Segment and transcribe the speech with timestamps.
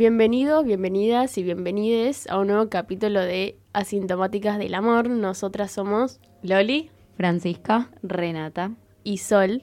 [0.00, 5.10] Bienvenidos, bienvenidas y bienvenides a un nuevo capítulo de Asintomáticas del Amor.
[5.10, 8.72] Nosotras somos Loli Francisca, Renata.
[9.04, 9.62] y Sol.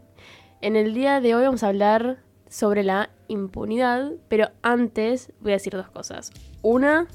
[0.61, 5.55] En el día de hoy vamos a hablar sobre la impunidad, pero antes voy a
[5.55, 6.31] decir dos cosas.
[6.61, 7.07] Una,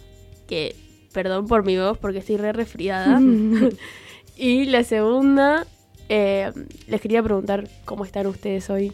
[0.48, 0.74] que
[1.12, 3.20] perdón por mi voz porque estoy re resfriada.
[4.36, 5.64] y la segunda,
[6.08, 6.50] eh,
[6.88, 8.92] les quería preguntar cómo están ustedes hoy,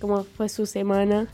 [0.00, 1.28] cómo fue su semana.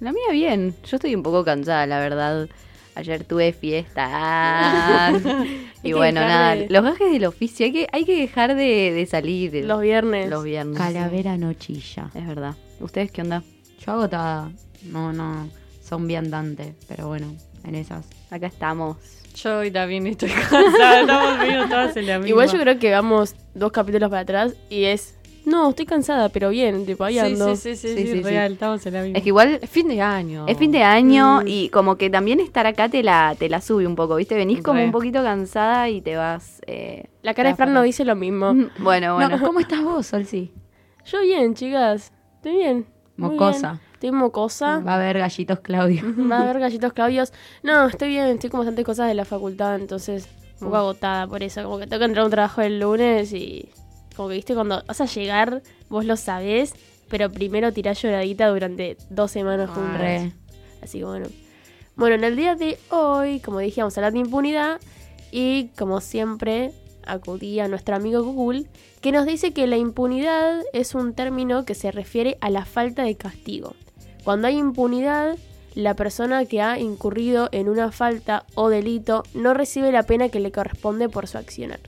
[0.00, 0.74] La mía bien.
[0.84, 2.48] Yo estoy un poco cansada, la verdad.
[2.94, 5.12] Ayer tuve fiesta.
[5.82, 6.56] Y bueno, nada.
[6.56, 7.64] de- Los gajes del oficio.
[7.66, 9.64] Hay que, hay que dejar de, de salir.
[9.64, 10.28] Los viernes.
[10.28, 10.76] los viernes.
[10.76, 12.10] calavera nochilla.
[12.14, 12.54] Es verdad.
[12.80, 13.44] ¿Ustedes qué onda?
[13.84, 14.50] Yo agotada.
[14.82, 15.48] No, no.
[15.82, 17.32] Son bien Dante, pero bueno,
[17.64, 18.06] en esas.
[18.30, 18.96] Acá estamos.
[19.36, 22.28] Yo hoy también estoy cansada, estamos medio todas en la misma.
[22.30, 25.15] Igual yo creo que vamos dos capítulos para atrás y es.
[25.46, 27.56] No, estoy cansada, pero bien, tipo ahí ando.
[27.56, 28.22] sí, sí, sí, Sí, sí, sí, sí.
[28.22, 29.16] real, estamos en la misma.
[29.18, 30.44] Es que igual Es fin de año.
[30.48, 31.46] es fin de año Mm.
[31.48, 34.34] y como que también estar acá te la, te la sube un poco, ¿viste?
[34.34, 34.84] Venís como Re.
[34.86, 36.60] un poquito cansada y te vas.
[36.66, 38.52] eh, La cara de Fran no dice lo mismo.
[38.78, 39.38] Bueno, bueno.
[39.38, 40.52] No, ¿Cómo estás vos, Solsi?
[41.06, 42.12] Yo bien, chicas.
[42.36, 42.86] Estoy bien.
[43.16, 43.70] Mocosa.
[43.72, 43.80] bien.
[43.94, 44.80] Estoy mocosa.
[44.80, 46.02] Va a haber gallitos Claudio.
[46.30, 47.32] Va a haber gallitos Claudios.
[47.62, 48.26] No, estoy bien.
[48.26, 50.28] Estoy con bastantes cosas de la facultad, entonces
[50.60, 51.62] un poco agotada por eso.
[51.62, 53.68] Como que tengo que entrar a un trabajo el lunes y.
[54.16, 56.74] Como que viste, cuando vas a llegar, vos lo sabés,
[57.08, 60.00] pero primero tirás lloradita durante dos semanas juntas.
[60.00, 60.32] Re.
[60.82, 61.28] Así que bueno.
[61.96, 64.80] Bueno, en el día de hoy, como dije, vamos a hablar de impunidad.
[65.30, 66.72] Y como siempre,
[67.06, 68.66] acudí a nuestro amigo Google,
[69.00, 73.02] que nos dice que la impunidad es un término que se refiere a la falta
[73.02, 73.74] de castigo.
[74.24, 75.36] Cuando hay impunidad,
[75.74, 80.40] la persona que ha incurrido en una falta o delito no recibe la pena que
[80.40, 81.80] le corresponde por su accionar.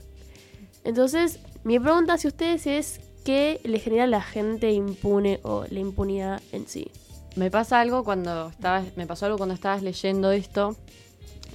[0.83, 5.79] Entonces, mi pregunta hacia ustedes es, ¿qué le genera a la gente impune o la
[5.79, 6.91] impunidad en sí?
[7.35, 10.75] Me pasa algo cuando estabas, me pasó algo cuando estabas leyendo esto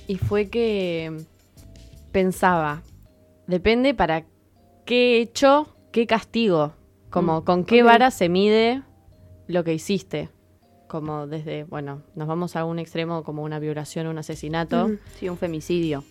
[0.06, 1.24] y fue que
[2.12, 2.82] pensaba,
[3.46, 4.24] depende para
[4.84, 6.74] qué hecho, qué castigo,
[7.10, 8.82] como Mm, con qué vara se mide
[9.46, 10.30] lo que hiciste.
[10.88, 14.90] Como desde, bueno, nos vamos a un extremo como una violación o un asesinato.
[15.18, 16.04] Sí, un femicidio.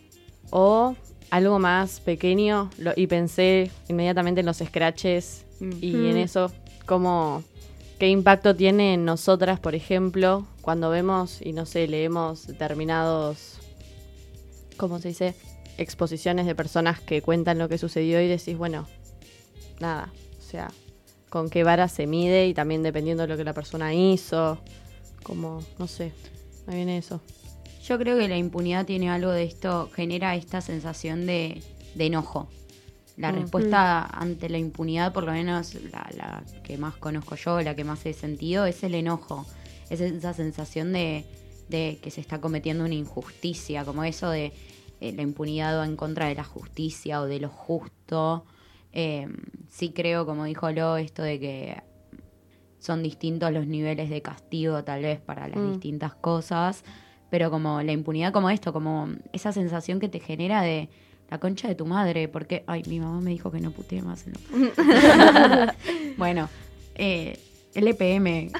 [0.49, 0.95] O
[1.29, 5.45] algo más pequeño lo- y pensé inmediatamente en los scratches
[5.81, 6.51] y en eso,
[6.85, 7.43] cómo,
[7.99, 13.59] qué impacto tiene en nosotras, por ejemplo, cuando vemos y no sé, leemos determinados,
[14.77, 15.35] ¿cómo se dice?
[15.77, 18.87] Exposiciones de personas que cuentan lo que sucedió y decís, bueno,
[19.79, 20.69] nada, o sea,
[21.29, 24.59] con qué vara se mide y también dependiendo de lo que la persona hizo,
[25.23, 26.11] como, no sé,
[26.67, 27.21] me viene eso.
[27.83, 31.61] Yo creo que la impunidad tiene algo de esto, genera esta sensación de,
[31.95, 32.47] de enojo.
[33.17, 37.75] La respuesta ante la impunidad, por lo menos la, la que más conozco yo, la
[37.75, 39.45] que más he sentido, es el enojo.
[39.89, 41.25] Es esa sensación de,
[41.69, 44.53] de que se está cometiendo una injusticia, como eso de
[45.01, 48.45] eh, la impunidad va en contra de la justicia o de lo justo.
[48.93, 49.27] Eh,
[49.69, 51.81] sí creo, como dijo Lo, esto de que
[52.79, 55.71] son distintos los niveles de castigo tal vez para las Mm.
[55.71, 56.83] distintas cosas,
[57.33, 60.87] pero como la impunidad como esto, como esa sensación que te genera de
[61.31, 64.27] la concha de tu madre, porque, ay, mi mamá me dijo que no putee más.
[64.27, 65.73] en lo-
[66.17, 66.47] bueno,
[66.93, 67.39] eh,
[67.73, 68.51] LPM.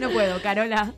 [0.00, 0.94] no puedo, Carola,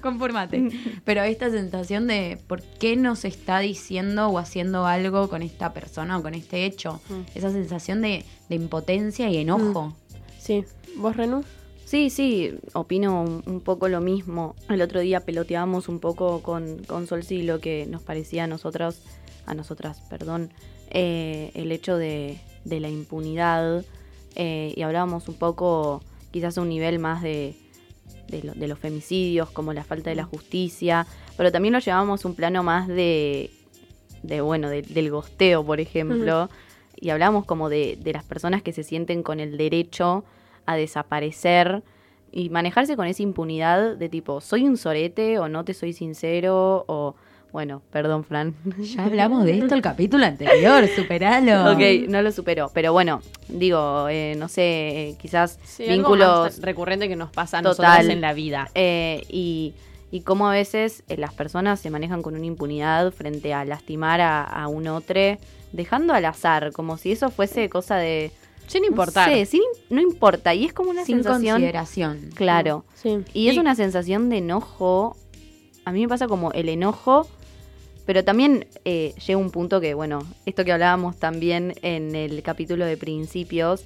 [0.00, 0.70] conformate.
[1.04, 6.16] Pero esta sensación de por qué nos está diciendo o haciendo algo con esta persona
[6.16, 7.20] o con este hecho, Mm.
[7.34, 9.94] esa sensación de, de impotencia y enojo.
[10.38, 10.64] Sí.
[10.96, 11.44] ¿Vos, Renu?
[11.92, 14.56] Sí, sí, opino un, un poco lo mismo.
[14.70, 19.02] El otro día peloteábamos un poco con, con Solsi lo que nos parecía a nosotros,
[19.44, 20.48] a nosotras, perdón,
[20.88, 23.84] eh, el hecho de, de la impunidad
[24.36, 27.56] eh, y hablábamos un poco quizás a un nivel más de,
[28.28, 31.06] de, lo- de los femicidios, como la falta de la justicia,
[31.36, 33.50] pero también lo llevábamos a un plano más de,
[34.22, 36.48] de bueno, de- del gosteo, por ejemplo,
[36.96, 40.24] y hablábamos como de, de las personas que se sienten con el derecho
[40.66, 41.82] a desaparecer
[42.30, 46.84] y manejarse con esa impunidad de tipo, soy un sorete o no te soy sincero
[46.88, 47.14] o,
[47.52, 48.54] bueno, perdón, Fran.
[48.78, 51.72] Ya hablamos de esto el capítulo anterior, superalo.
[51.72, 54.62] Ok, no lo superó, pero bueno, digo, eh, no sé,
[55.10, 57.86] eh, quizás Sí, vínculos recurrente que nos pasa a Total.
[57.98, 58.68] nosotros en la vida.
[58.74, 59.74] eh, y,
[60.10, 64.20] y cómo a veces eh, las personas se manejan con una impunidad frente a lastimar
[64.22, 65.38] a, a un otro,
[65.72, 68.30] dejando al azar, como si eso fuese cosa de...
[68.72, 69.28] Sin importar.
[69.28, 69.60] No sé, sin-
[69.90, 71.54] no importa, y es como una Sin sensación...
[71.56, 72.30] consideración.
[72.34, 72.84] Claro.
[72.94, 73.18] Sí.
[73.34, 75.16] Y es una sensación de enojo.
[75.84, 77.26] A mí me pasa como el enojo,
[78.06, 82.84] pero también eh, llega un punto que, bueno, esto que hablábamos también en el capítulo
[82.86, 83.84] de principios,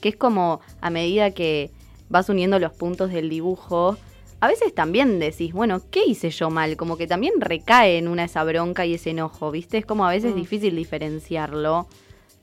[0.00, 1.70] que es como a medida que
[2.08, 3.96] vas uniendo los puntos del dibujo,
[4.40, 6.76] a veces también decís, bueno, ¿qué hice yo mal?
[6.76, 9.78] Como que también recae en una esa bronca y ese enojo, ¿viste?
[9.78, 10.36] Es como a veces Mm.
[10.36, 11.86] difícil diferenciarlo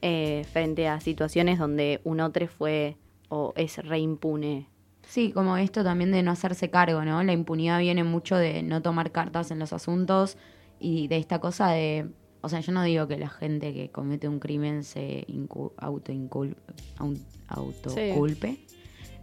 [0.02, 2.98] eh, frente a situaciones donde un otro fue
[3.30, 4.68] o es reimpune.
[5.08, 7.24] Sí, como esto también de no hacerse cargo, ¿no?
[7.24, 10.38] La impunidad viene mucho de no tomar cartas en los asuntos
[10.80, 12.08] y de esta cosa de...
[12.42, 16.56] O sea, yo no digo que la gente que comete un crimen se incu- autoincul-
[16.98, 18.60] aun- autoculpe,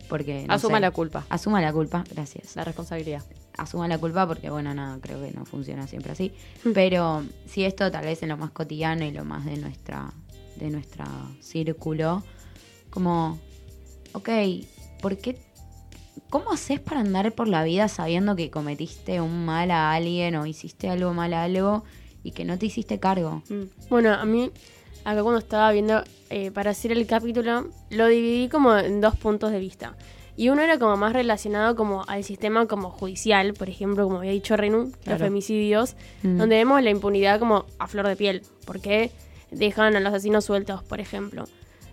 [0.08, 0.44] porque...
[0.46, 0.80] no Asuma sé.
[0.82, 2.56] la culpa, Asuma la culpa, gracias.
[2.56, 3.22] la responsabilidad.
[3.56, 6.32] asuma la culpa porque, bueno, nada, creo que no funciona siempre así.
[6.74, 10.12] Pero sí, esto tal vez en lo más cotidiano y lo más de nuestra
[10.58, 11.04] de nuestro
[11.40, 12.22] círculo,
[12.90, 13.38] como,
[14.12, 14.28] ok,
[15.00, 15.38] ¿por qué?
[16.30, 20.46] ¿Cómo haces para andar por la vida sabiendo que cometiste un mal a alguien o
[20.46, 21.84] hiciste algo mal a algo
[22.22, 23.42] y que no te hiciste cargo?
[23.48, 23.88] Mm.
[23.90, 24.50] Bueno, a mí,
[25.04, 29.52] acá cuando estaba viendo eh, para hacer el capítulo, lo dividí como en dos puntos
[29.52, 29.96] de vista.
[30.38, 34.32] Y uno era como más relacionado como al sistema como judicial, por ejemplo, como había
[34.32, 36.36] dicho Renu, los femicidios, Mm.
[36.38, 39.10] donde vemos la impunidad como a flor de piel, porque
[39.50, 41.44] dejan a los asesinos sueltos, por ejemplo.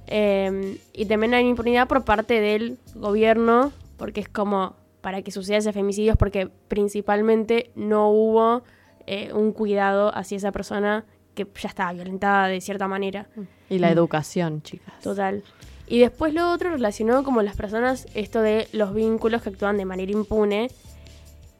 [0.07, 5.57] Eh, y también hay impunidad por parte del gobierno, porque es como para que suceda
[5.57, 8.63] ese femicidios, porque principalmente no hubo
[9.05, 11.03] eh, un cuidado hacia esa persona
[11.35, 13.27] que ya estaba violentada de cierta manera.
[13.69, 13.93] Y la Mm.
[13.93, 14.93] educación, chicas.
[15.01, 15.43] Total.
[15.87, 19.83] Y después lo otro relacionado como las personas, esto de los vínculos que actúan de
[19.85, 20.69] manera impune.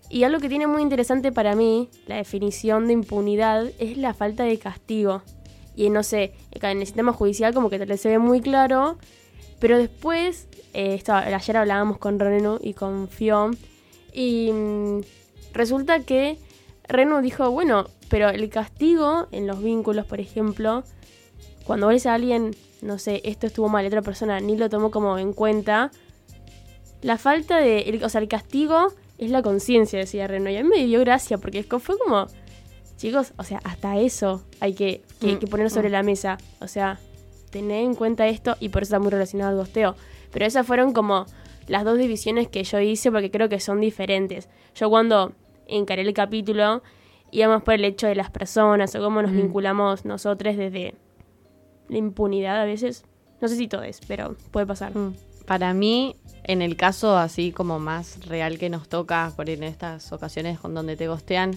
[0.09, 4.43] Y algo que tiene muy interesante para mí, la definición de impunidad, es la falta
[4.43, 5.23] de castigo.
[5.75, 8.97] Y no sé, en el sistema judicial como que se ve muy claro,
[9.59, 13.51] pero después, eh, ayer hablábamos con Renu y con Fio,
[14.13, 15.01] y mm,
[15.53, 16.37] resulta que
[16.87, 20.83] Renu dijo, bueno, pero el castigo en los vínculos, por ejemplo,
[21.65, 25.17] cuando ves a alguien, no sé, esto estuvo mal, otra persona ni lo tomó como
[25.17, 25.89] en cuenta,
[27.01, 30.63] la falta de, el- o sea, el castigo es la conciencia, decía Reno, y a
[30.63, 32.27] mí me dio gracia, porque fue como,
[33.03, 36.69] chicos, o sea, hasta eso hay que, que, Mm, que poner sobre la mesa, o
[36.69, 36.99] sea,
[37.51, 39.97] tener en cuenta esto, y por eso está muy relacionado al gosteo,
[40.31, 41.25] pero esas fueron como
[41.67, 44.47] las dos divisiones que yo hice, porque creo que son diferentes.
[44.73, 45.33] Yo cuando
[45.67, 46.81] encaré el capítulo,
[47.29, 49.35] íbamos por el hecho de las personas, o cómo nos Mm.
[49.37, 50.95] vinculamos nosotros desde
[51.89, 53.03] la impunidad a veces.
[53.41, 54.95] No sé si todo es, pero puede pasar.
[54.95, 55.13] Mm.
[55.45, 56.15] Para mí,
[56.45, 60.73] en el caso así como más real que nos toca, por en estas ocasiones con
[60.73, 61.51] donde te gostean,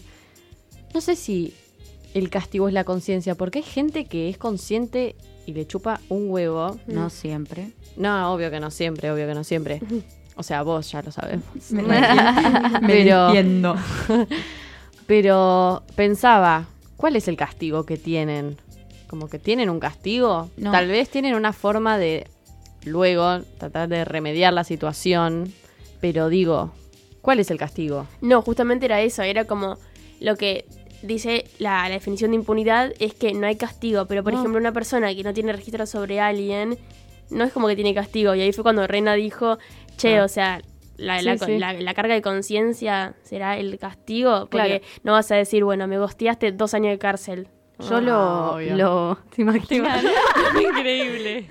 [0.96, 1.52] no sé si
[2.14, 5.14] el castigo es la conciencia, porque hay gente que es consciente
[5.44, 6.78] y le chupa un huevo.
[6.86, 7.72] No siempre.
[7.98, 9.80] No, obvio que no siempre, obvio que no siempre.
[10.38, 11.46] O sea, vos ya lo sabemos.
[11.70, 11.82] Me
[12.86, 13.74] Pero- entiendo.
[15.06, 16.66] Pero pensaba,
[16.98, 18.56] ¿cuál es el castigo que tienen?
[19.06, 20.50] Como que tienen un castigo.
[20.58, 20.72] No.
[20.72, 22.26] Tal vez tienen una forma de
[22.84, 25.52] luego tratar de remediar la situación.
[26.02, 26.72] Pero digo,
[27.22, 28.06] ¿cuál es el castigo?
[28.20, 29.78] No, justamente era eso, era como
[30.20, 30.66] lo que
[31.02, 34.40] dice la, la definición de impunidad es que no hay castigo, pero por No.
[34.40, 36.78] ejemplo una persona que no tiene registro sobre alguien,
[37.30, 39.58] no es como que tiene castigo, y ahí fue cuando Reina dijo,
[39.96, 40.24] che, Ah.
[40.24, 40.62] o sea,
[40.96, 41.58] la, Sí, la- sí.
[41.58, 44.84] la- la carga de conciencia será el castigo, porque Claro.
[45.04, 47.48] no vas a decir, bueno, me gosteaste dos años de cárcel.
[47.78, 48.74] Yo Ah, lo, obvio.
[48.76, 50.02] lo ¿te imaginas?
[50.70, 51.46] Increíble.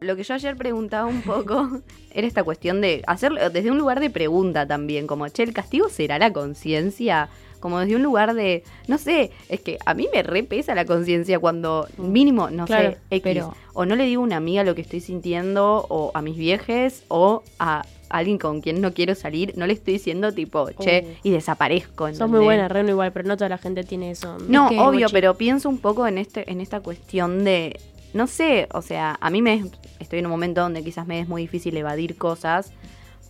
[0.00, 1.68] Lo que yo ayer preguntaba un poco
[2.12, 5.88] era esta cuestión de hacerlo desde un lugar de pregunta también, como, che, ¿el castigo
[5.88, 7.28] será la conciencia?
[7.60, 11.38] Como desde un lugar de, no sé, es que a mí me repesa la conciencia
[11.38, 14.74] cuando mínimo, no Claro, sé, X, pero- o no le digo a una amiga lo
[14.74, 19.52] que estoy sintiendo, o a mis viejes, o a alguien con quien no quiero salir,
[19.56, 22.08] no le estoy diciendo tipo, che, y desaparezco.
[22.08, 22.44] Sos muy ¿entendés?
[22.44, 24.36] buena, Reno, igual, pero no toda la gente tiene eso.
[24.48, 27.78] No, Es que, obvio, pero pienso un poco en este, en esta cuestión de,
[28.12, 29.66] no sé, o sea, a mí me es-
[30.00, 32.72] estoy en un momento donde quizás me es muy difícil evadir cosas,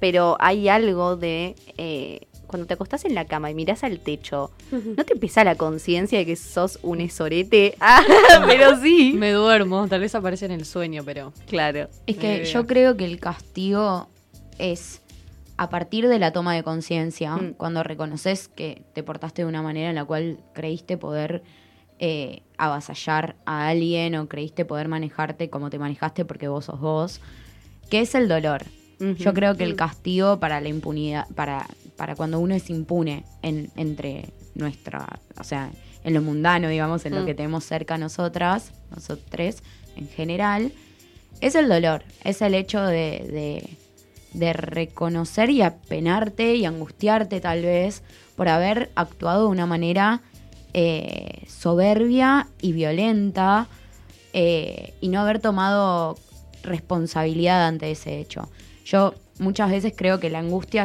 [0.00, 4.50] pero hay algo de eh, cuando te acostás en la cama y mirás al techo,
[4.72, 7.76] ¿no te pesa la conciencia de que sos un esorete?
[7.80, 8.02] Ah,
[8.48, 9.12] pero sí.
[9.16, 11.32] Me duermo, tal vez aparece en el sueño, pero.
[11.46, 11.88] Claro.
[12.06, 14.08] Es que yo creo que el castigo
[14.58, 15.00] es
[15.56, 17.52] a partir de la toma de conciencia, Mm.
[17.58, 21.42] cuando reconoces que te portaste de una manera en la cual creíste poder
[21.98, 27.20] eh, avasallar a alguien o creíste poder manejarte como te manejaste porque vos sos vos,
[27.90, 28.62] que es el dolor.
[29.18, 31.66] Yo creo que el castigo para la impunidad, para,
[31.96, 35.70] para cuando uno es impune en, entre nuestra, o sea,
[36.04, 37.26] en lo mundano, digamos, en lo Mm.
[37.26, 39.56] que tenemos cerca a nosotras, nosotros
[39.96, 40.72] en general,
[41.40, 43.24] es el dolor, es el hecho de,
[44.34, 48.02] de, de reconocer y apenarte y angustiarte tal vez
[48.36, 50.20] por haber actuado de una manera
[50.74, 53.66] eh, soberbia y violenta
[54.32, 56.18] eh, y no haber tomado
[56.62, 58.48] responsabilidad ante ese hecho.
[58.90, 60.84] Yo muchas veces creo que la angustia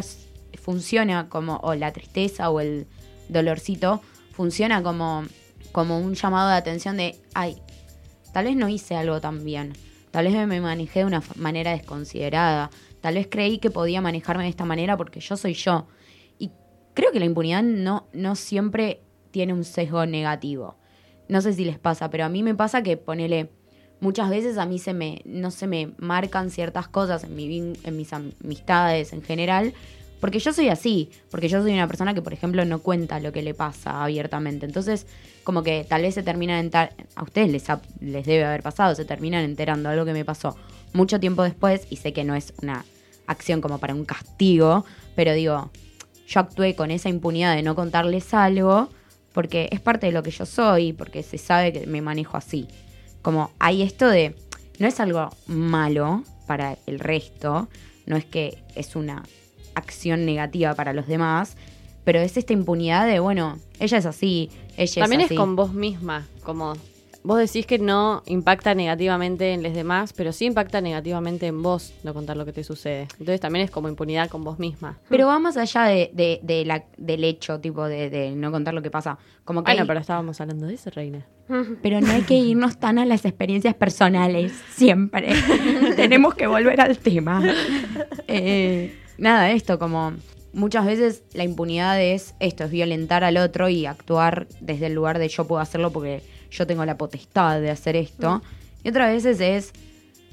[0.61, 2.85] funciona como, o la tristeza o el
[3.29, 3.99] dolorcito,
[4.31, 5.23] funciona como,
[5.71, 7.57] como un llamado de atención de, ay,
[8.31, 9.73] tal vez no hice algo tan bien,
[10.11, 12.69] tal vez me manejé de una manera desconsiderada,
[13.01, 15.87] tal vez creí que podía manejarme de esta manera porque yo soy yo.
[16.37, 16.51] Y
[16.93, 20.77] creo que la impunidad no, no siempre tiene un sesgo negativo.
[21.27, 23.49] No sé si les pasa, pero a mí me pasa que ponele,
[23.99, 27.97] muchas veces a mí se me, no se me marcan ciertas cosas en, mi, en
[27.97, 29.73] mis amistades en general,
[30.19, 33.31] porque yo soy así, porque yo soy una persona que, por ejemplo, no cuenta lo
[33.31, 34.65] que le pasa abiertamente.
[34.65, 35.05] Entonces,
[35.43, 37.63] como que tal vez se terminan a ustedes les,
[37.99, 40.55] les debe haber pasado, se terminan enterando algo que me pasó
[40.93, 42.85] mucho tiempo después y sé que no es una
[43.27, 44.85] acción como para un castigo,
[45.15, 45.69] pero digo,
[46.27, 48.89] yo actué con esa impunidad de no contarles algo
[49.33, 52.67] porque es parte de lo que yo soy, porque se sabe que me manejo así.
[53.25, 54.35] Como hay esto de,
[54.77, 57.67] no es algo malo para el resto,
[58.05, 59.23] no es que es una
[59.73, 61.57] acción negativa para los demás,
[62.03, 65.37] pero es esta impunidad de, bueno, ella es así, ella También es es, así.
[65.37, 66.73] con vos misma, como
[67.23, 71.95] vos decís que no impacta negativamente en los demás, pero sí impacta negativamente en vos
[72.03, 73.07] no contar lo que te sucede.
[73.13, 74.99] Entonces también es como impunidad con vos misma.
[75.09, 78.75] Pero va más allá de, de- de la, del hecho, tipo, de, de no contar
[78.75, 79.17] lo que pasa.
[79.43, 81.25] Como que Bueno, hay- pero estábamos hablando de eso, Reina.
[81.81, 85.33] Pero no hay que irnos tan a las experiencias personales, siempre.
[85.95, 87.43] Tenemos que volver al tema.
[88.27, 90.13] Eh, nada, esto, como
[90.53, 95.19] muchas veces la impunidad es esto, es violentar al otro y actuar desde el lugar
[95.19, 98.41] de yo puedo hacerlo porque yo tengo la potestad de hacer esto.
[98.83, 99.73] Y otras veces es,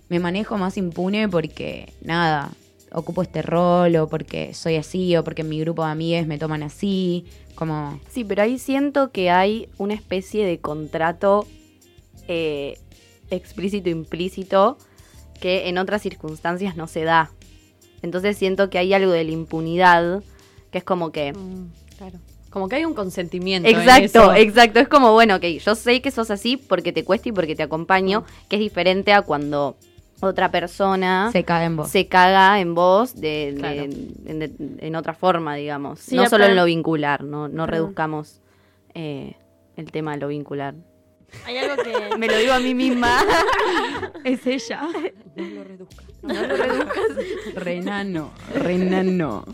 [0.08, 2.50] me manejo más impune porque, nada,
[2.94, 6.38] ocupo este rol o porque soy así o porque en mi grupo de amigas me
[6.38, 7.98] toman así, como...
[8.08, 11.46] Sí, pero ahí siento que hay una especie de contrato
[12.28, 12.78] eh,
[13.30, 14.78] explícito implícito
[15.40, 17.30] que en otras circunstancias no se da.
[18.02, 20.22] Entonces siento que hay algo de la impunidad
[20.70, 21.32] que es como que...
[21.96, 22.18] claro.
[22.50, 23.66] Como que hay un consentimiento.
[23.66, 24.34] en Exacto, eso.
[24.34, 24.80] exacto.
[24.80, 27.62] Es como, bueno, ok, yo sé que sos así porque te cuesta y porque te
[27.62, 29.76] acompaño, que es diferente a cuando
[30.22, 31.88] otra persona Se cae en vos.
[31.88, 33.82] se caga en vos de, Claro.
[33.82, 34.52] en, de-
[34.86, 36.00] en otra forma, digamos.
[36.00, 38.40] Sí, no solo en lo vincular, no, no reduzcamos
[38.94, 39.34] eh,
[39.76, 40.74] el tema de lo vincular.
[41.46, 42.16] Hay algo que...
[42.18, 43.18] Me lo digo a mí misma.
[44.24, 44.82] Es ella.
[45.34, 46.06] No lo reduzcas.
[46.22, 47.54] No lo reduzcas.
[47.54, 48.30] Renano.
[48.54, 49.44] Renano.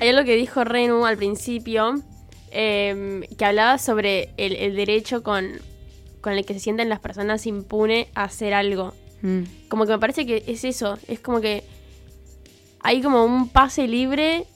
[0.00, 1.94] Hay algo que dijo Renu al principio,
[2.50, 5.46] eh, que hablaba sobre el, el derecho con,
[6.20, 8.94] con el que se sienten las personas impune a hacer algo.
[9.22, 9.42] Mm.
[9.68, 11.64] Como que me parece que es eso, es como que
[12.80, 14.46] hay como un pase libre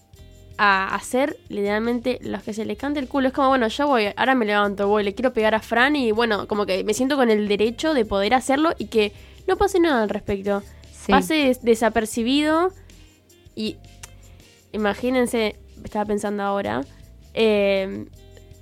[0.58, 3.28] a hacer literalmente los que se les cante el culo.
[3.28, 6.12] Es como, bueno, yo voy, ahora me levanto, voy, le quiero pegar a Fran y
[6.12, 9.12] bueno, como que me siento con el derecho de poder hacerlo y que
[9.48, 10.62] no pase nada al respecto.
[10.92, 11.10] Sí.
[11.12, 12.72] Pase des- desapercibido
[13.56, 13.76] y
[14.72, 16.82] imagínense, estaba pensando ahora,
[17.34, 18.04] eh,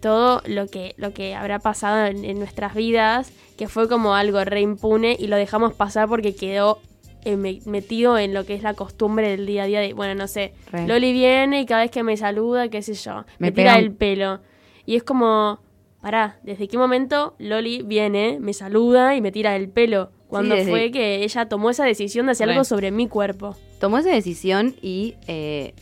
[0.00, 4.44] todo lo que, lo que habrá pasado en, en nuestras vidas, que fue como algo
[4.44, 6.78] re impune y lo dejamos pasar porque quedó
[7.24, 10.14] eh, me- metido en lo que es la costumbre del día a día de, bueno,
[10.14, 10.86] no sé, Re.
[10.86, 13.78] Loli viene y cada vez que me saluda, qué sé yo, me, Me tira pega
[13.78, 14.40] un- el pelo.
[14.86, 15.58] Y es como,
[16.00, 20.12] pará, ¿desde qué momento Loli viene, me saluda y me tira el pelo?
[20.28, 22.52] Cuando fue que ella tomó esa decisión de hacer Re.
[22.52, 23.56] algo sobre mi cuerpo.
[23.80, 25.74] Tomó esa decisión y eh,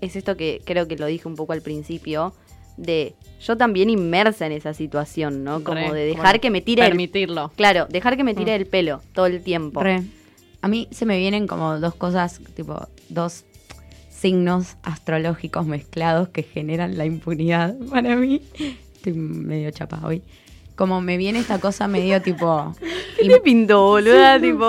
[0.00, 2.32] es esto que creo que lo dije un poco al principio,
[2.78, 5.62] de yo también inmersa en esa situación, ¿no?
[5.62, 7.52] Como Re, de dejar bueno, que me tire el Permitirlo.
[7.56, 8.60] Claro, dejar que me tire Mm.
[8.60, 9.82] el pelo todo el tiempo.
[9.82, 10.02] Re.
[10.62, 13.44] A mí se me vienen como dos cosas, tipo, dos
[14.10, 18.42] signos astrológicos mezclados que generan la impunidad para mí.
[18.96, 20.22] Estoy medio chapa hoy.
[20.74, 22.74] Como me viene esta cosa medio tipo.
[23.20, 24.40] ¿Qué me pintó, boluda?
[24.40, 24.66] tipo,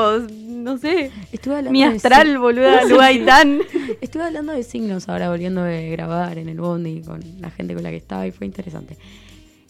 [0.69, 1.11] no sé.
[1.31, 3.61] Estuve hablando Mi de astral, boluda, Lugaitán.
[4.01, 7.83] Estuve hablando de signos ahora, volviendo de grabar en el bondi con la gente con
[7.83, 8.97] la que estaba y fue interesante.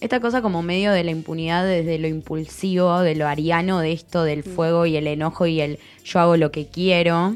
[0.01, 4.23] Esta cosa como medio de la impunidad desde lo impulsivo, de lo ariano, de esto
[4.23, 7.35] del fuego y el enojo y el yo hago lo que quiero,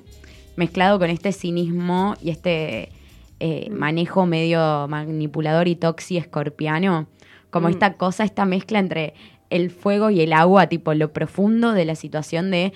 [0.56, 2.90] mezclado con este cinismo y este
[3.40, 7.08] eh, manejo medio manipulador y toxi escorpiano.
[7.50, 7.72] Como Mm.
[7.72, 9.14] esta cosa, esta mezcla entre
[9.50, 12.72] el fuego y el agua, tipo lo profundo de la situación de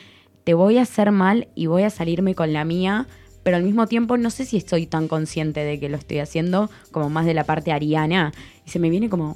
[0.47, 3.05] te voy a hacer mal y voy a salirme con la mía,
[3.43, 6.69] pero al mismo tiempo no sé si estoy tan consciente de que lo estoy haciendo,
[6.93, 8.31] como más de la parte ariana,
[8.65, 9.35] y se me viene como...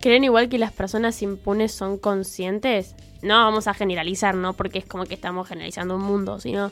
[0.00, 2.94] ¿Creen igual que las personas impunes son conscientes?
[3.20, 4.52] No vamos a generalizar, ¿no?
[4.52, 6.70] Porque es como que estamos generalizando un mundo, sino.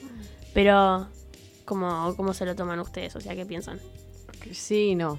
[0.52, 1.08] Pero,
[1.64, 3.16] ¿cómo, ¿cómo se lo toman ustedes?
[3.16, 3.80] O sea, ¿qué piensan?
[4.52, 5.18] Sí, no.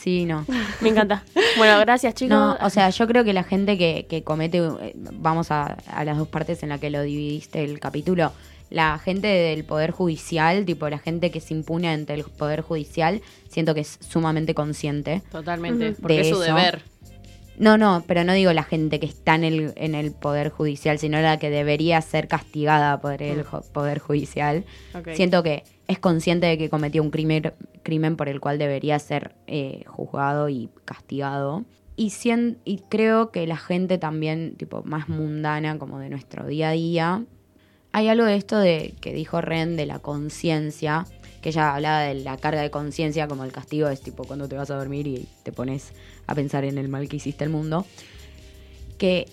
[0.00, 0.46] Sí, no.
[0.80, 1.22] Me encanta.
[1.58, 2.30] Bueno, gracias, chicos.
[2.30, 6.04] No, o sea, yo creo que la gente que, que comete, eh, vamos a, a
[6.04, 8.32] las dos partes en las que lo dividiste el capítulo,
[8.70, 13.20] la gente del Poder Judicial, tipo la gente que se impune ante el Poder Judicial,
[13.48, 15.22] siento que es sumamente consciente.
[15.30, 16.54] Totalmente, porque De es su eso.
[16.54, 16.82] deber.
[17.60, 20.98] No, no, pero no digo la gente que está en el, en el Poder Judicial,
[20.98, 24.64] sino la que debería ser castigada por el jo- Poder Judicial.
[25.14, 27.52] Siento que es consciente de que cometió un crimen,
[27.82, 31.64] crimen por el cual debería ser eh, juzgado y castigado.
[31.96, 36.70] Y, sien- y creo que la gente también, tipo, más mundana, como de nuestro día
[36.70, 37.24] a día,
[37.92, 41.06] hay algo de esto de que dijo Ren de la conciencia,
[41.42, 44.56] que ella hablaba de la carga de conciencia como el castigo es tipo cuando te
[44.56, 45.92] vas a dormir y te pones
[46.30, 47.86] a pensar en el mal que hiciste al mundo,
[48.98, 49.28] que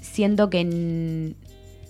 [0.00, 1.34] siento que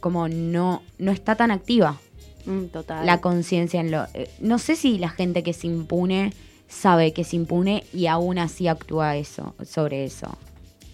[0.01, 2.01] como no, no está tan activa
[2.45, 3.07] Mm, total.
[3.07, 4.05] la conciencia en lo...
[4.15, 6.33] eh, no sé si la gente que se impune
[6.69, 10.37] sabe que se impune y aún así actúa eso, sobre eso.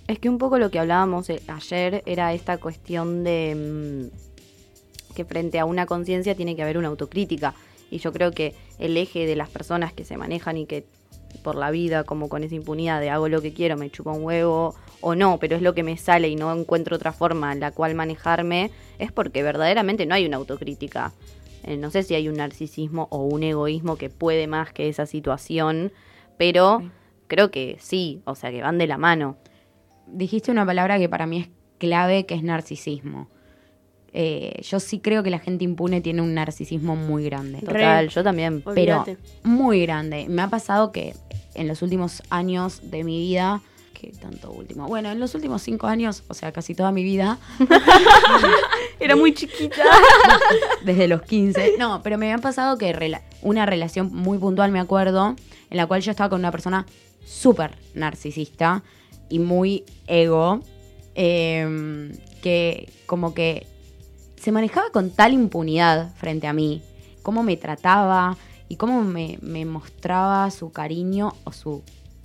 [0.09, 5.25] Es que un poco lo que hablábamos eh, ayer era esta cuestión de mm, que
[5.25, 7.55] frente a una conciencia tiene que haber una autocrítica.
[7.91, 10.85] Y yo creo que el eje de las personas que se manejan y que
[11.43, 14.25] por la vida, como con esa impunidad de hago lo que quiero, me chupa un
[14.25, 17.61] huevo o no, pero es lo que me sale y no encuentro otra forma en
[17.61, 21.13] la cual manejarme, es porque verdaderamente no hay una autocrítica.
[21.65, 25.07] Eh, no sé si hay un narcisismo o un egoísmo que puede más que esa
[25.07, 25.93] situación,
[26.37, 26.83] pero
[27.27, 29.37] creo que sí, o sea que van de la mano.
[30.07, 33.29] Dijiste una palabra que para mí es clave, que es narcisismo.
[34.13, 37.61] Eh, yo sí creo que la gente impune tiene un narcisismo muy grande.
[37.61, 38.63] Total, yo también.
[38.63, 39.19] pero Olvídate.
[39.43, 40.27] muy grande.
[40.29, 41.15] Me ha pasado que
[41.55, 43.61] en los últimos años de mi vida,
[43.93, 47.39] que tanto último, bueno, en los últimos cinco años, o sea, casi toda mi vida,
[49.01, 49.83] Era muy chiquita.
[50.85, 54.81] desde los 15, no, pero me ha pasado que rela- una relación muy puntual, me
[54.81, 55.37] acuerdo,
[55.71, 56.87] en la cual yo estaba con una persona
[57.25, 58.83] súper narcisista
[59.29, 60.61] y muy ego,
[61.15, 62.11] eh,
[62.43, 63.67] que como que
[64.41, 66.83] se manejaba con tal impunidad frente a mí,
[67.23, 68.37] cómo me trataba
[68.69, 71.83] y cómo me, mostraba su cariño o su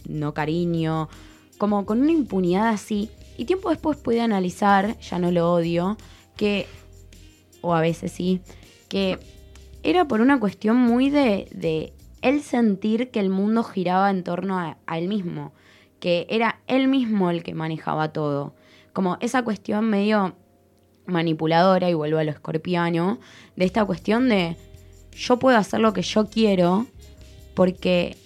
[0.07, 1.09] no cariño,
[1.57, 3.09] como con una impunidad así.
[3.37, 5.97] Y tiempo después pude analizar, ya no lo odio,
[6.35, 6.67] que,
[7.61, 8.41] o a veces sí,
[8.89, 9.19] que
[9.81, 14.59] era por una cuestión muy de, de él sentir que el mundo giraba en torno
[14.59, 15.53] a, a él mismo,
[15.99, 18.53] que era él mismo el que manejaba todo.
[18.91, 20.35] Como esa cuestión medio
[21.05, 23.19] manipuladora, y vuelvo a lo escorpiano,
[23.55, 24.55] de esta cuestión de
[25.15, 26.87] yo puedo hacer lo que yo quiero
[27.53, 28.17] porque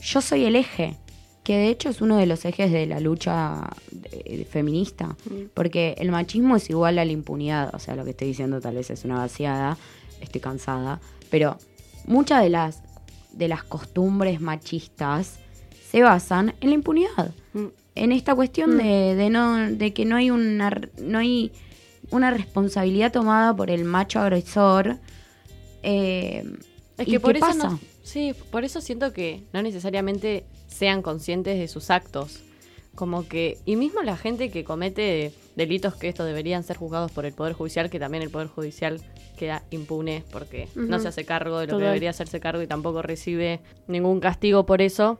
[0.00, 0.98] yo soy el eje,
[1.42, 3.70] que de hecho es uno de los ejes de la lucha
[4.12, 5.16] eh, feminista,
[5.54, 8.76] porque el machismo es igual a la impunidad, o sea, lo que estoy diciendo tal
[8.76, 9.76] vez es una vaciada,
[10.20, 11.58] estoy cansada, pero
[12.06, 12.82] muchas de las,
[13.32, 15.38] de las costumbres machistas
[15.90, 17.66] se basan en la impunidad Mm.
[17.94, 21.52] en esta cuestión de, de no de que no hay una no hay
[22.12, 24.98] una responsabilidad tomada por el macho agresor
[25.82, 26.44] eh,
[26.98, 27.68] Es ¿y que por qué eso pasa?
[27.70, 32.40] no- sí, por eso siento que no necesariamente sean conscientes de sus actos.
[32.94, 37.24] Como que, y mismo la gente que comete delitos que estos deberían ser juzgados por
[37.24, 39.00] el Poder Judicial, que también el Poder Judicial
[39.38, 43.00] queda impune porque no se hace cargo de lo que debería hacerse cargo y tampoco
[43.00, 45.18] recibe ningún castigo por eso.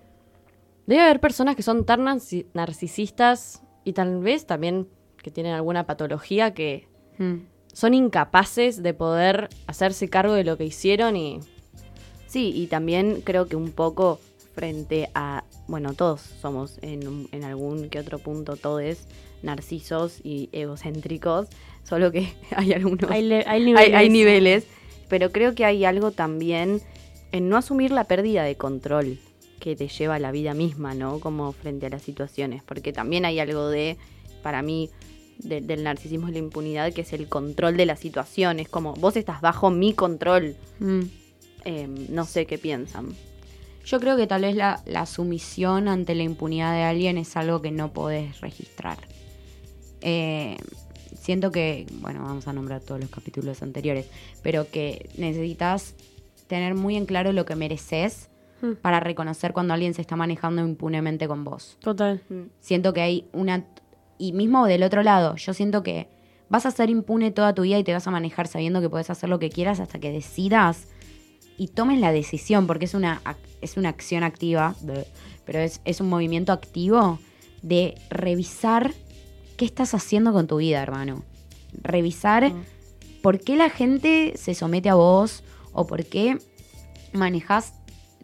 [0.87, 4.87] Debe haber personas que son tan narci- narcisistas y tal vez también
[5.23, 6.87] que tienen alguna patología que
[7.19, 7.41] Mm.
[7.73, 11.41] son incapaces de poder hacerse cargo de lo que hicieron y
[12.27, 14.19] Sí, y también creo que un poco
[14.55, 19.07] frente a, bueno, todos somos en, en algún que otro punto todos
[19.43, 21.49] narcisos y egocéntricos,
[21.85, 23.95] solo que hay algunos, Hay, le- hay hay, niveles.
[23.95, 24.67] hay niveles,
[25.09, 26.81] pero creo que hay algo también
[27.33, 29.19] en no asumir la pérdida de control
[29.61, 31.21] que te lleva a la vida misma, ¿no?
[31.21, 33.97] Como frente a las situaciones, porque también hay algo de,
[34.43, 34.91] para mí,
[35.39, 39.17] de- del narcisismo y la impunidad, que es el control de las situaciones, como vos
[39.17, 41.01] estás bajo mi control, Mm.
[41.65, 43.15] Eh, no sé qué piensan.
[43.85, 47.61] yo creo que tal vez la, la sumisión ante la impunidad de alguien es algo
[47.63, 48.99] que no podés registrar
[50.01, 50.57] Eh,
[51.21, 54.07] siento que bueno vamos a nombrar todos los capítulos anteriores
[54.43, 55.95] pero que necesitas
[56.49, 58.29] tener muy en claro lo que mereces
[58.61, 58.75] Mm.
[58.81, 62.21] para reconocer cuando alguien se está manejando impunemente con vos Total.
[62.61, 63.65] Siento que hay una...
[64.19, 66.09] Y mismo del otro lado, yo siento que
[66.49, 69.11] vas a ser impune toda tu vida y te vas a manejar sabiendo que puedes
[69.11, 70.89] hacer lo que quieras hasta que decidas
[71.57, 73.23] y tomes la decisión, porque es una,
[73.61, 74.75] es una acción activa,
[75.45, 77.19] pero es, es un movimiento activo
[77.63, 78.93] de revisar
[79.57, 81.23] qué estás haciendo con tu vida, hermano.
[81.83, 82.53] Revisar
[83.23, 86.39] por qué la gente se somete a vos o por qué
[87.13, 87.75] manejas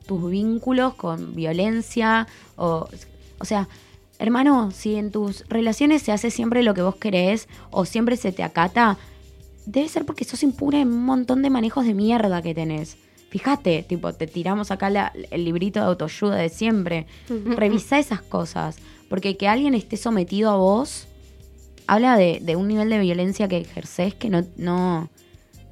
[0.07, 2.89] tus vínculos con violencia o
[3.41, 3.69] o sea,
[4.19, 8.33] hermano, si en tus relaciones se hace siempre lo que vos querés o siempre se
[8.33, 8.97] te acata,
[9.67, 12.97] debe ser porque sos impune en un montón de manejos de mierda que tenés.
[13.31, 17.07] Fíjate, tipo, te tiramos acá la- el librito de autoayuda de siempre.
[17.29, 18.79] Revisa esas cosas.
[19.11, 21.07] Porque que alguien esté sometido a vos
[21.87, 25.09] habla de, de un nivel de violencia que ejerces que no, no,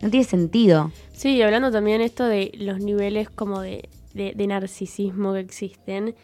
[0.00, 0.90] no tiene sentido.
[1.12, 6.14] Sí, y hablando también esto de los niveles como de, de- de narcisismo que existen,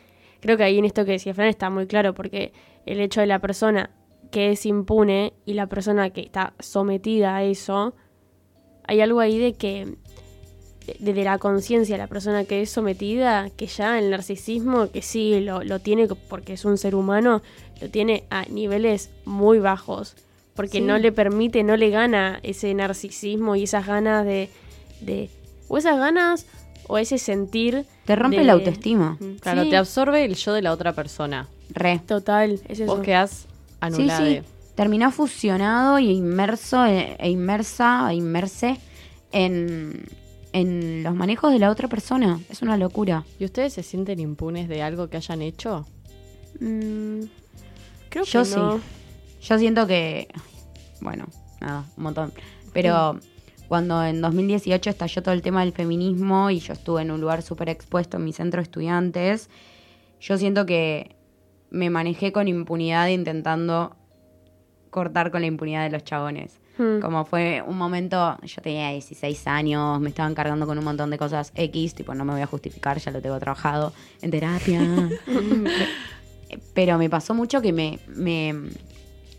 [0.42, 2.52] creo que ahí en esto que decía Fran está muy claro, porque
[2.84, 3.88] el hecho de la persona
[4.30, 7.94] que es impune y la persona que está sometida a eso,
[8.84, 9.96] hay algo ahí de que
[10.98, 15.62] desde la conciencia la persona que es sometida, que ya el narcisismo, que sí lo,
[15.62, 17.40] lo tiene porque es un ser humano,
[17.80, 20.16] lo tiene a niveles muy bajos,
[20.54, 20.80] porque Sí.
[20.80, 24.50] no le permite, no le gana ese narcisismo y esas ganas de,
[25.00, 25.30] de
[25.68, 26.46] o esas ganas
[26.92, 29.16] o ese sentir Te rompe de- la autoestima.
[29.40, 29.70] Claro, Sí.
[29.70, 31.48] te absorbe el yo de la otra persona.
[31.70, 32.00] Re.
[32.06, 32.84] total, es eso.
[32.96, 33.46] Vos quedás
[33.80, 34.26] anulada.
[34.26, 34.42] Sí, sí.
[34.74, 38.78] Terminás fusionado y inmerso e, e inmersa, e inmerse
[39.32, 40.04] en,
[40.52, 42.40] en los manejos de la otra persona.
[42.50, 43.24] Es una locura.
[43.38, 45.86] ¿Y ustedes se sienten impunes de algo que hayan hecho?
[46.60, 47.22] Mm,
[48.10, 48.76] creo Yo que no.
[48.78, 48.82] sí.
[49.48, 50.28] Yo siento que.
[51.00, 51.26] Bueno,
[51.60, 52.32] nada, un montón.
[52.74, 53.18] Pero
[53.72, 57.40] cuando en 2018 estalló todo el tema del feminismo y yo estuve en un lugar
[57.40, 59.48] súper expuesto en mi centro de estudiantes,
[60.20, 61.16] yo siento que
[61.70, 63.96] me manejé con impunidad intentando
[64.90, 66.60] cortar con la impunidad de los chabones.
[66.76, 67.00] Mm.
[67.00, 71.16] Como fue un momento, yo tenía 16 años, me estaban cargando con un montón de
[71.16, 74.82] cosas X, tipo no me voy a justificar, ya lo tengo trabajado en terapia.
[76.74, 78.54] Pero me pasó mucho que me, me,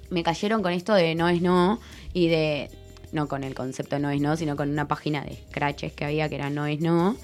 [0.10, 1.80] me cayeron con esto de no es no
[2.14, 2.72] y de,
[3.14, 6.28] no con el concepto no es no, sino con una página de scratches que había
[6.28, 7.16] que era no es no.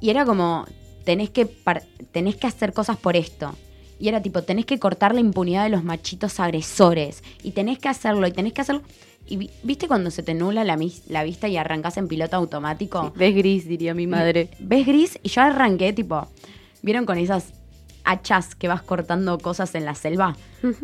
[0.00, 0.66] Y era como,
[1.04, 1.44] tenés que,
[2.12, 3.54] tenés que hacer cosas por esto.
[3.98, 7.22] Y era tipo, tenés que cortar la impunidad de los machitos agresores.
[7.42, 8.80] Y tenés que hacerlo, y tenés que hacerlo.
[9.26, 13.12] Y vi- viste cuando se te nula la, la vista y arrancas en piloto automático.
[13.14, 14.48] Ves gris, diría mi madre.
[14.58, 15.18] ¿Ves gris?
[15.22, 16.26] Y yo arranqué, tipo,
[16.80, 17.52] ¿vieron con esas
[18.04, 20.36] hachas que vas cortando cosas en la selva?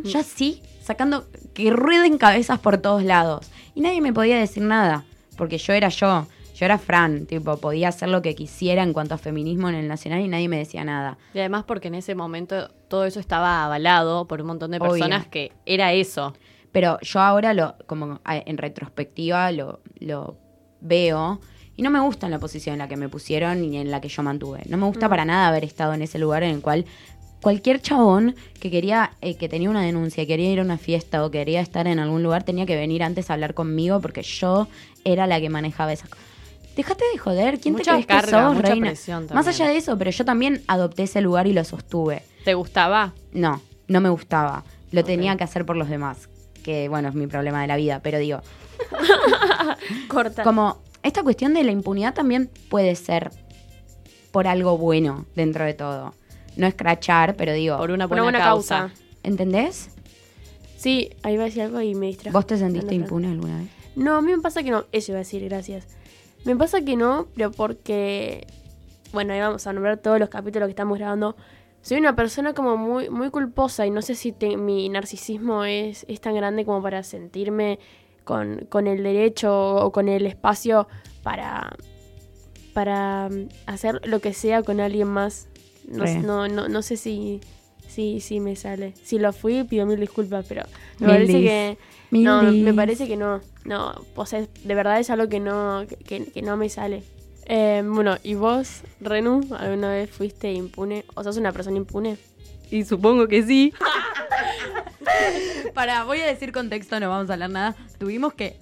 [0.04, 3.50] yo así, sacando que rueden cabezas por todos lados.
[3.74, 5.04] Y nadie me podía decir nada,
[5.36, 6.26] porque yo era yo.
[6.54, 9.88] Yo era Fran, tipo, podía hacer lo que quisiera en cuanto a feminismo en el
[9.88, 11.18] nacional y nadie me decía nada.
[11.34, 14.92] Y además porque en ese momento todo eso estaba avalado por un montón de Obvio.
[14.92, 16.32] personas que era eso.
[16.72, 20.38] Pero yo ahora lo, como en retrospectiva, lo, lo
[20.80, 21.40] veo
[21.76, 24.00] y no me gusta en la posición en la que me pusieron ni en la
[24.00, 24.62] que yo mantuve.
[24.68, 26.86] No me gusta para nada haber estado en ese lugar en el cual
[27.42, 31.30] cualquier chabón que quería, eh, que tenía una denuncia, quería ir a una fiesta o
[31.30, 34.68] quería estar en algún lugar, tenía que venir antes a hablar conmigo porque yo
[35.04, 36.22] era la que manejaba esa cosa.
[36.74, 38.92] Déjate de joder, ¿quién Mucha te crees que carga, sos, mucha reina?
[39.32, 42.22] Más allá de eso, pero yo también adopté ese lugar y lo sostuve.
[42.44, 43.14] ¿Te gustaba?
[43.32, 44.64] No, no me gustaba.
[44.92, 46.28] Lo tenía que hacer por los demás.
[46.62, 48.40] Que bueno, es mi problema de la vida, pero digo,
[50.08, 50.42] Corta.
[50.42, 53.30] como esta cuestión de la impunidad también puede ser
[54.32, 56.14] por algo bueno dentro de todo.
[56.56, 58.78] No escrachar, pero digo, Por una Una buena, buena causa.
[58.88, 58.94] causa.
[59.22, 59.90] ¿entendés?
[60.76, 62.36] Sí, ahí iba a decir algo y me distrajo.
[62.36, 63.68] ¿Vos te sentiste impune alguna vez?
[63.96, 64.84] No, a mí me pasa que no.
[64.92, 65.86] Eso iba a decir, gracias.
[66.44, 68.46] Me pasa que no, pero porque.
[69.12, 71.36] Bueno, ahí vamos a nombrar todos los capítulos que estamos grabando.
[71.80, 76.04] Soy una persona como muy, muy culposa y no sé si te- mi narcisismo es,
[76.08, 77.78] es tan grande como para sentirme
[78.26, 80.88] con, con el derecho o con el espacio
[81.22, 81.76] para,
[82.74, 85.48] para mm, hacer lo que sea con alguien más.
[85.88, 86.18] No, Re.
[86.18, 87.40] no, no, no sé si,
[87.86, 88.92] si, si me sale.
[89.02, 90.64] Si lo fui, pido mil disculpas, pero
[90.98, 91.78] me Mil parece que...
[92.10, 93.40] No, me parece que no.
[93.64, 97.04] No, o sea, de verdad es algo que no, que, que no me sale.
[97.46, 101.04] Eh, bueno, ¿y vos, Renu, alguna vez fuiste impune?
[101.14, 102.18] ¿O sos una persona impune?
[102.70, 103.72] Y supongo que sí.
[105.74, 107.76] Para, voy a decir contexto, no vamos a hablar nada.
[107.98, 108.56] Tuvimos que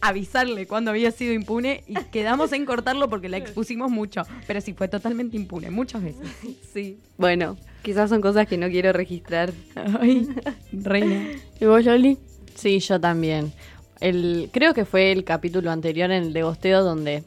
[0.00, 4.22] avisarle cuando había sido impune y quedamos en cortarlo porque la expusimos mucho.
[4.46, 6.28] Pero sí, fue totalmente impune, muchas veces.
[6.72, 6.98] Sí.
[7.16, 9.52] Bueno, quizás son cosas que no quiero registrar.
[10.00, 10.28] Ay,
[10.72, 11.26] reina.
[11.60, 12.18] ¿Y vos, Loli?
[12.54, 13.52] Sí, yo también.
[14.00, 17.24] El, creo que fue el capítulo anterior en el de Gosteo donde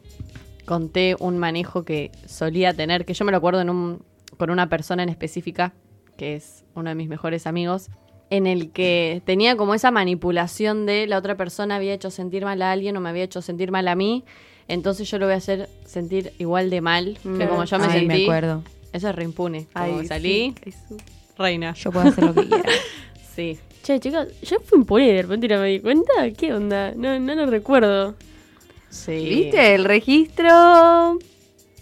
[0.66, 4.06] conté un manejo que solía tener, que yo me lo acuerdo en un,
[4.38, 5.74] con una persona en específica,
[6.16, 7.90] que es uno de mis mejores amigos,
[8.32, 12.62] en el que tenía como esa manipulación de la otra persona había hecho sentir mal
[12.64, 14.24] a alguien o me había hecho sentir mal a mí,
[14.68, 17.48] entonces yo lo voy a hacer sentir igual de mal que Mm.
[17.50, 18.08] como yo me Ay, sentí.
[18.08, 18.64] me acuerdo.
[18.94, 19.68] Eso es reimpune.
[19.74, 20.56] Como Ay, salí, sí.
[20.66, 20.98] Ay, su-
[21.38, 21.74] reina.
[21.76, 22.64] Yo puedo hacer lo que quiera.
[23.36, 23.58] Sí.
[23.84, 26.12] Che, chicos, yo fui impune y de repente no me di cuenta.
[26.38, 26.92] ¿Qué onda?
[26.96, 28.16] No, no lo recuerdo.
[28.90, 29.12] Sí.
[29.30, 29.74] ¿Viste?
[29.76, 31.18] El registro.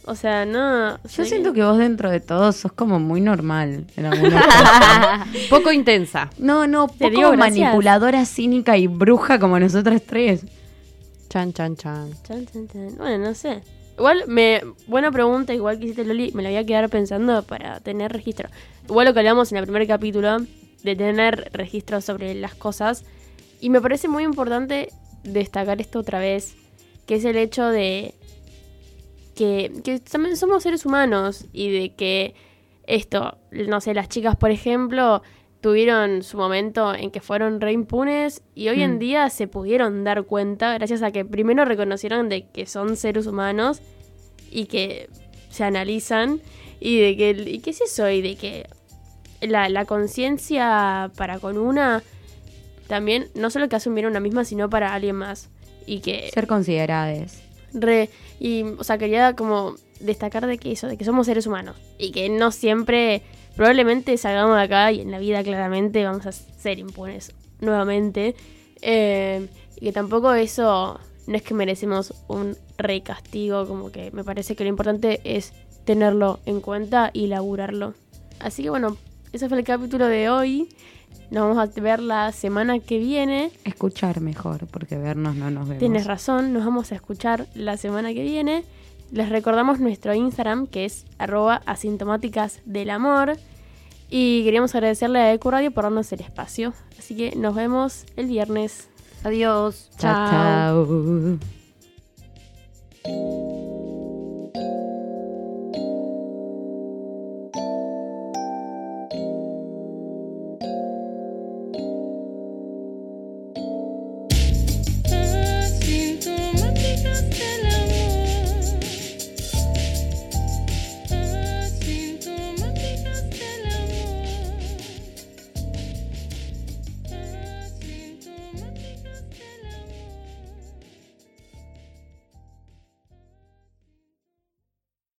[0.06, 0.98] O sea, no.
[1.04, 4.10] Yo siento que vos dentro de todo sos como muy normal en.
[5.50, 6.30] Poco intensa.
[6.38, 7.60] No, no, poco digo gracias.
[7.60, 10.46] manipuladora, cínica y bruja como nosotras tres.
[11.30, 12.12] Chan, chan, chan.
[12.24, 12.98] Chan, chan, chan.
[12.98, 13.62] Bueno, no sé.
[13.98, 17.80] Igual, me, buena pregunta, igual que hiciste Loli, me la voy a quedar pensando para
[17.82, 18.50] tener registro.
[18.88, 20.38] Igual lo que hablamos en el primer capítulo,
[20.84, 23.04] de tener registro sobre las cosas.
[23.60, 24.90] Y me parece muy importante
[25.24, 26.56] destacar esto otra vez,
[27.06, 28.16] que es el hecho de
[29.40, 32.36] que, que también somos seres humanos y de que
[32.86, 35.22] esto, no sé, las chicas, por ejemplo,
[35.62, 39.00] tuvieron su momento en que fueron re impunes y hoy en Mm.
[39.00, 43.82] día se pudieron dar cuenta gracias a que primero reconocieron de que son seres humanos
[44.52, 45.10] y que
[45.50, 46.42] se analizan
[46.82, 48.68] y de que y qué es eso y de que
[49.42, 52.04] la, la conciencia para con una
[52.88, 55.50] también no solo que hace un bien a una misma sino para alguien más
[55.86, 57.42] y que Ser consideradas.
[57.74, 61.76] Re, y, o sea, quería como destacar de que eso, de que somos seres humanos.
[61.98, 63.22] Y que no siempre,
[63.56, 68.36] probablemente salgamos de acá y en la vida claramente vamos a ser impunes nuevamente.
[68.82, 74.24] Eh, y que tampoco eso no es que merecemos un re castigo, como que me
[74.24, 75.54] parece que lo importante es
[75.86, 77.94] tenerlo en cuenta y laburarlo.
[78.40, 78.98] Así que bueno,
[79.32, 80.70] ese fue el capítulo de hoy.
[81.32, 83.52] Nos vamos a ver la semana que viene.
[83.64, 85.80] Escuchar mejor, porque vernos no nos vemos.
[85.80, 88.64] Tienes razón, nos vamos a escuchar la semana que viene.
[89.12, 93.38] Les recordamos nuestro Instagram que es arroba asintomáticas del amor.
[94.10, 96.74] Y queríamos agradecerle a EcuRadio por darnos el espacio.
[96.98, 98.90] Así que nos vemos el viernes.
[99.24, 99.92] Adiós.
[99.98, 100.88] Chao,
[103.04, 103.59] chao.